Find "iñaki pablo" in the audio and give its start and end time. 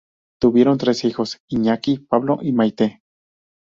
1.47-2.39